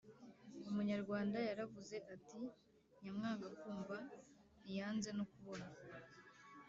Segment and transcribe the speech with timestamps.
[0.69, 2.41] Umunyarwanda yaravuze ati:
[3.01, 3.95] “Nyamwanga kumva
[4.61, 5.67] ntiyanze no kubona.”